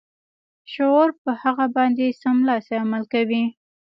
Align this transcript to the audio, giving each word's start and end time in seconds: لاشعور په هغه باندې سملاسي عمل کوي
لاشعور 0.63 1.09
په 1.23 1.31
هغه 1.41 1.65
باندې 1.75 2.17
سملاسي 2.21 2.75
عمل 2.83 3.03
کوي 3.13 3.43